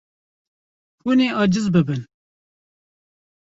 Hûn 1.03 1.19
ê 1.27 1.27
aciz 1.41 1.67
bibin. 1.73 2.01